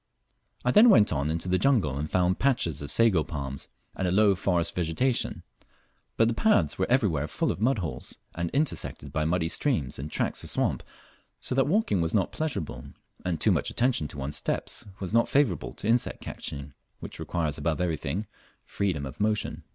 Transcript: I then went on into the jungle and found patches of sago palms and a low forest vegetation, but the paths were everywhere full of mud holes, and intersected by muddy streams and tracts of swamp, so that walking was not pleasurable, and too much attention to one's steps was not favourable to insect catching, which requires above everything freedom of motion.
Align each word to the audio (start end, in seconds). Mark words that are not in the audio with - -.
I 0.65 0.71
then 0.71 0.89
went 0.89 1.13
on 1.13 1.29
into 1.29 1.47
the 1.47 1.59
jungle 1.59 1.95
and 1.99 2.09
found 2.09 2.39
patches 2.39 2.81
of 2.81 2.89
sago 2.89 3.23
palms 3.23 3.67
and 3.95 4.07
a 4.07 4.11
low 4.11 4.33
forest 4.33 4.73
vegetation, 4.73 5.43
but 6.17 6.27
the 6.27 6.33
paths 6.33 6.79
were 6.79 6.89
everywhere 6.89 7.27
full 7.27 7.51
of 7.51 7.61
mud 7.61 7.77
holes, 7.77 8.17
and 8.33 8.49
intersected 8.49 9.13
by 9.13 9.25
muddy 9.25 9.47
streams 9.47 9.99
and 9.99 10.09
tracts 10.11 10.43
of 10.43 10.49
swamp, 10.49 10.81
so 11.39 11.53
that 11.53 11.67
walking 11.67 12.01
was 12.01 12.15
not 12.15 12.31
pleasurable, 12.31 12.85
and 13.23 13.39
too 13.39 13.51
much 13.51 13.69
attention 13.69 14.07
to 14.07 14.17
one's 14.17 14.37
steps 14.37 14.83
was 14.99 15.13
not 15.13 15.29
favourable 15.29 15.71
to 15.73 15.87
insect 15.87 16.19
catching, 16.19 16.73
which 16.99 17.19
requires 17.19 17.59
above 17.59 17.79
everything 17.79 18.25
freedom 18.65 19.05
of 19.05 19.19
motion. 19.19 19.61